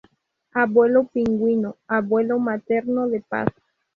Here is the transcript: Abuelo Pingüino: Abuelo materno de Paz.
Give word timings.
Abuelo 0.61 1.01
Pingüino: 1.13 1.69
Abuelo 1.87 2.39
materno 2.39 3.07
de 3.07 3.21
Paz. 3.21 3.49